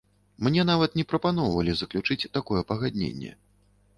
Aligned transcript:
Мне 0.45 0.61
нават 0.69 0.95
не 0.99 1.03
прапаноўвалі 1.11 1.75
заключыць 1.81 2.29
такое 2.37 2.61
пагадненне. 2.71 3.31